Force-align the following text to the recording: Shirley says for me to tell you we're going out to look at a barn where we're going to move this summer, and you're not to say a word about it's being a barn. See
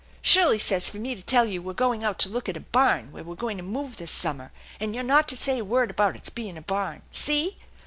Shirley 0.23 0.57
says 0.57 0.89
for 0.89 0.97
me 0.97 1.13
to 1.13 1.21
tell 1.21 1.45
you 1.45 1.61
we're 1.61 1.73
going 1.75 2.03
out 2.03 2.17
to 2.21 2.29
look 2.29 2.49
at 2.49 2.57
a 2.57 2.61
barn 2.61 3.11
where 3.11 3.23
we're 3.23 3.35
going 3.35 3.57
to 3.57 3.61
move 3.63 3.97
this 3.97 4.09
summer, 4.09 4.51
and 4.79 4.95
you're 4.95 5.03
not 5.03 5.27
to 5.27 5.37
say 5.37 5.59
a 5.59 5.63
word 5.63 5.91
about 5.91 6.15
it's 6.15 6.31
being 6.31 6.57
a 6.57 6.63
barn. 6.63 7.03
See 7.11 7.59